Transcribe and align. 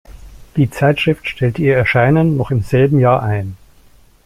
Die 0.55 0.71
Zeitschrift 0.71 1.27
stellte 1.29 1.61
ihr 1.61 1.75
Erscheinen 1.77 2.35
noch 2.35 2.49
im 2.49 2.61
selben 2.63 2.97
Jahr 2.99 3.21
ein. 3.21 3.55